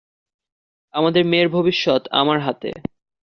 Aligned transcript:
আমাদের 0.93 1.23
মেয়ের 1.25 1.49
ভবিষ্যৎ 1.49 2.01
আমার 2.11 2.37
হাতে। 2.39 2.69